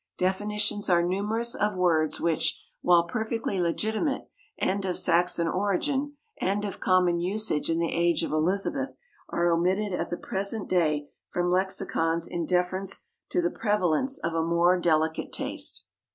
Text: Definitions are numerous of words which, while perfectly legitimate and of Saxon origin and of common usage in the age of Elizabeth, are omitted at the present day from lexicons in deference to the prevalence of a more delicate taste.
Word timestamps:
Definitions 0.17 0.89
are 0.89 1.03
numerous 1.03 1.53
of 1.53 1.75
words 1.75 2.19
which, 2.19 2.59
while 2.81 3.03
perfectly 3.03 3.61
legitimate 3.61 4.27
and 4.57 4.83
of 4.83 4.97
Saxon 4.97 5.47
origin 5.47 6.17
and 6.39 6.65
of 6.65 6.79
common 6.79 7.19
usage 7.19 7.69
in 7.69 7.77
the 7.77 7.93
age 7.93 8.23
of 8.23 8.31
Elizabeth, 8.31 8.95
are 9.29 9.51
omitted 9.51 9.93
at 9.93 10.09
the 10.09 10.17
present 10.17 10.67
day 10.67 11.11
from 11.29 11.51
lexicons 11.51 12.25
in 12.27 12.47
deference 12.47 13.03
to 13.29 13.43
the 13.43 13.51
prevalence 13.51 14.17
of 14.17 14.33
a 14.33 14.41
more 14.41 14.79
delicate 14.79 15.31
taste. 15.31 15.83